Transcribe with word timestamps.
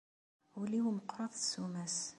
Ul-iw 0.59 0.87
meqqret 0.97 1.33
ssuma-s. 1.39 1.99